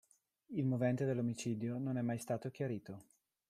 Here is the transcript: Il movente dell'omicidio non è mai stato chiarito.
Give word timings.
Il 0.47 0.65
movente 0.65 1.05
dell'omicidio 1.05 1.77
non 1.77 1.95
è 1.99 2.01
mai 2.01 2.17
stato 2.17 2.49
chiarito. 2.49 3.03